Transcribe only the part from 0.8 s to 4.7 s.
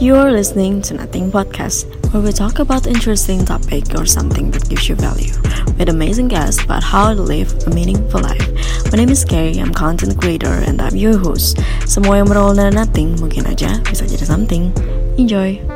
to Nothing Podcast, where we talk about interesting topic or something that